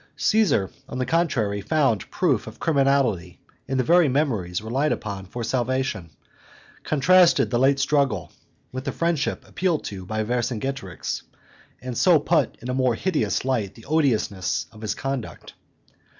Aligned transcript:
Caesar, 0.17 0.71
on 0.89 0.97
the 0.97 1.05
contrary, 1.05 1.61
found 1.61 2.09
proof 2.09 2.47
of 2.47 2.59
criminality 2.59 3.39
in 3.67 3.77
the 3.77 3.83
very 3.83 4.09
memories 4.09 4.59
relied 4.59 4.91
upon 4.91 5.27
for 5.27 5.43
salvation, 5.43 6.09
contrasted 6.81 7.51
the 7.51 7.59
late 7.59 7.77
struggle 7.77 8.31
with 8.71 8.83
the 8.83 8.91
friendship 8.91 9.47
appealed 9.47 9.83
to 9.83 10.03
by 10.03 10.23
Vercingetorix, 10.23 11.21
and 11.83 11.95
so 11.95 12.17
put 12.19 12.57
in 12.63 12.69
a 12.71 12.73
more 12.73 12.95
hideous 12.95 13.45
light 13.45 13.75
the 13.75 13.85
odiousness 13.85 14.65
of 14.71 14.81
his 14.81 14.95
conduct. 14.95 15.53